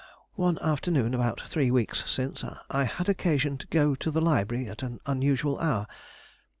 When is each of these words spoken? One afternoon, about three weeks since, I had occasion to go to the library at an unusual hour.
One 0.33 0.57
afternoon, 0.63 1.13
about 1.13 1.41
three 1.41 1.69
weeks 1.69 2.09
since, 2.09 2.43
I 2.71 2.85
had 2.85 3.07
occasion 3.07 3.59
to 3.59 3.67
go 3.67 3.93
to 3.93 4.09
the 4.09 4.19
library 4.19 4.67
at 4.67 4.81
an 4.81 4.99
unusual 5.05 5.59
hour. 5.59 5.85